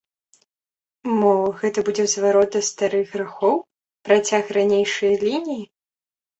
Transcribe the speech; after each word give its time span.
Мо 1.19 1.33
гэта 1.59 1.83
будзе 1.91 2.05
зварот 2.15 2.49
да 2.57 2.63
старых 2.71 3.05
грахоў, 3.13 3.55
працяг 4.11 4.43
ранейшае 4.61 5.15
лініі? 5.29 5.63